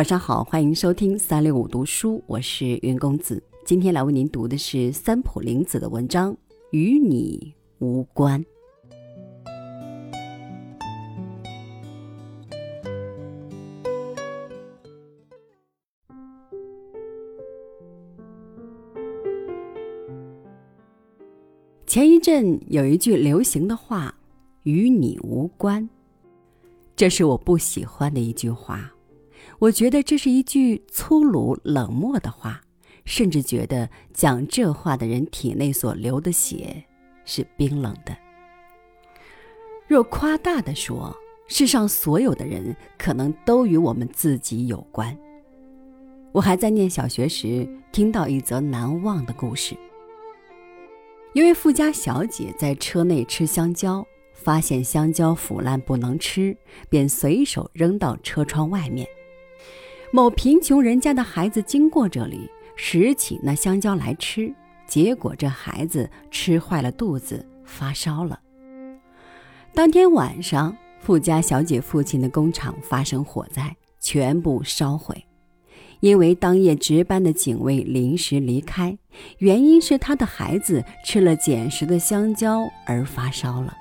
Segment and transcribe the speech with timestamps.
[0.00, 3.42] 晚上好，欢迎收听三六五读书，我是云公子。
[3.66, 6.32] 今天来为您读的是三浦玲子的文章
[6.70, 8.42] 《与你无关》。
[21.86, 24.14] 前一阵有一句流行的话
[24.64, 25.86] ：“与你无关。”
[26.96, 28.90] 这是我不喜欢的一句话。
[29.58, 32.60] 我觉得这是一句粗鲁冷漠的话，
[33.04, 36.84] 甚至觉得讲这话的人体内所流的血
[37.24, 38.16] 是冰冷的。
[39.86, 41.14] 若夸大的说，
[41.48, 45.16] 世上所有的人可能都与我们自己有关。
[46.32, 49.76] 我还在念小学时听到一则难忘的故事：
[51.34, 56.56] 一位富家小姐在车内吃香蕉，发现香蕉腐烂不能吃，
[56.88, 59.04] 便随手扔到车窗外面。
[60.12, 64.52] 某贫穷人家的孩子经过这里，拾起那香蕉来吃，
[64.84, 68.40] 结果这孩子吃坏了肚子，发烧了。
[69.72, 75.24] 当天晚上，富家小姐父亲的工厂发生火灾，全部烧毁。
[76.00, 78.98] 因为当夜值班的警卫临时离开，
[79.38, 83.76] 原因是他的孩子吃了捡拾的香蕉而发烧了。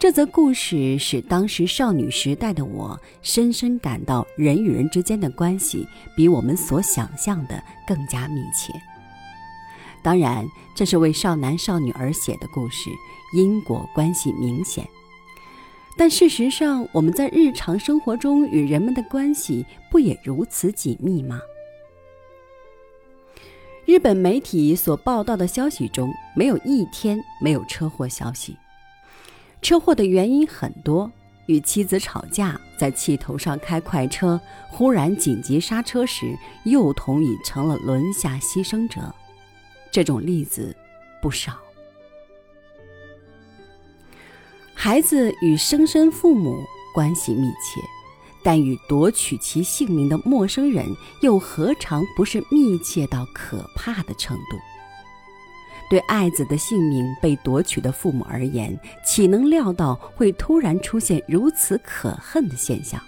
[0.00, 5.84] 这则故事使当时少女时代的我深深感到，人与人之间的关系
[6.16, 8.72] 比我们所想象的更加密切。
[10.00, 12.90] 当然，这是为少男少女而写的故事，
[13.34, 14.86] 因果关系明显。
[15.96, 21.40] 但事实上，我们在日常生活中与人们的关系不也如此紧密吗？
[23.84, 28.56] 日本媒体所报道的消息中，没有一天没有车祸消息。
[29.60, 31.10] 车祸的原因很多：
[31.46, 39.14] 与妻子吵架，在气头上开快车，忽然紧急刹车时，幼童已成了轮下牺牲者。
[39.90, 40.74] 这种例子
[41.20, 41.58] 不少。
[44.74, 46.62] 孩子与生身父母
[46.94, 47.80] 关系密切，
[48.44, 50.86] 但与夺取其性命的陌生人
[51.20, 54.56] 又何尝不是密切到可怕的程度？
[55.90, 63.00] 对爱子的性命被夺取的父母而言，岂能料到会突然出现如此可恨的现象？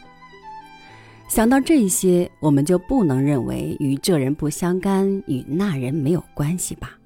[1.28, 6.98] 想到这些，我们就不能认为与这人不相干，与那人没有关系吧？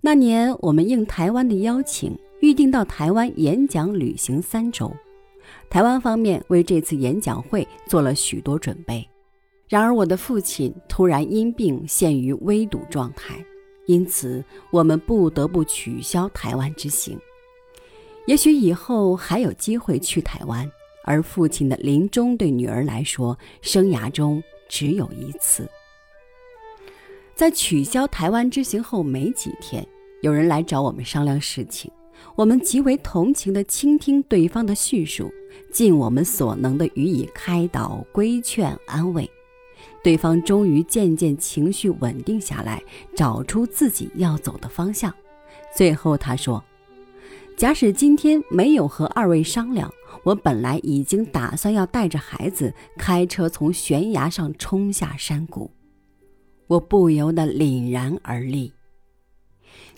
[0.00, 4.90] 那年，我们应台湾的邀请，预定到台湾演讲旅行三周。
[5.68, 9.06] 台湾方面为这次演讲会做了许多准备，
[9.68, 13.34] 然而我的父亲突然因病陷于危堵状态。
[13.86, 17.18] 因此，我们不得不取消台湾之行。
[18.26, 20.68] 也许以后还有机会去台湾，
[21.04, 25.68] 而父亲的临终对女儿来说，生涯中只有一次。
[27.34, 29.86] 在取消台湾之行后没几天，
[30.22, 31.88] 有人来找我们商量事情，
[32.34, 35.30] 我们极为同情地倾听对方的叙述，
[35.70, 39.30] 尽我们所能地予以开导、规劝、安慰。
[40.06, 42.80] 对方终于渐渐情绪稳定下来，
[43.16, 45.12] 找出自己要走的方向。
[45.76, 46.62] 最后他说
[47.58, 55.68] ：“假使今天没有和二位商量，我本来已经打算要带着孩子开车从悬崖上冲下山谷。”
[56.68, 58.72] 我不由得凛然而立。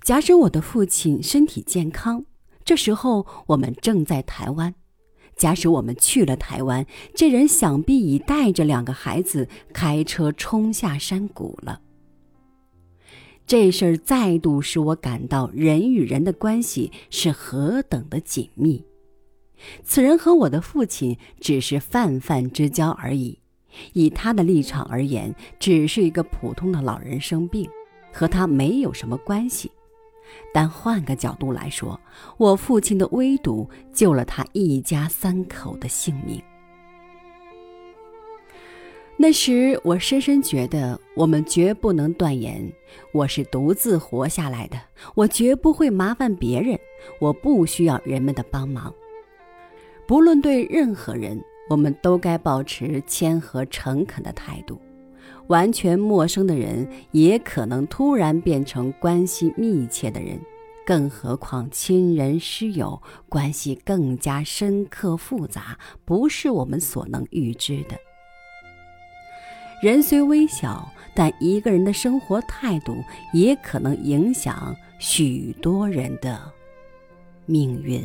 [0.00, 2.24] 假使我的父亲身体健康，
[2.64, 4.74] 这时候我们正在台湾。
[5.38, 6.84] 假使我们去了台湾，
[7.14, 11.80] 这人想必已带着两个孩子开车冲下山谷了。
[13.46, 18.84] 这事儿再度使我感到人与人的关系是何等的紧密。
[19.82, 23.38] 此人和我的父亲只是泛泛之交而已，
[23.94, 27.66] 以他的立场而言，只是一个普通的老人生病，
[28.12, 29.70] 和他没有什么关系。
[30.52, 32.00] 但换个角度来说，
[32.36, 36.42] 我父亲的危堵救了他一家三口的性命。
[39.20, 42.72] 那时，我深深觉得，我们绝不能断言
[43.12, 44.80] 我是独自活下来的，
[45.16, 46.78] 我绝不会麻烦别人，
[47.18, 48.94] 我不需要人们的帮忙。
[50.06, 54.80] 不论对任何人，我们都该保持谦和诚恳的态度。
[55.48, 60.38] 完全陌生的人也可能突然变成关系密切的人，
[60.86, 67.96] 更何况亲人师友关系更加深刻复杂，不是我们所能预知的。
[69.82, 72.96] 人虽微小，但一个人的生活态度
[73.32, 76.40] 也可能影响许多人的
[77.46, 78.02] 命运。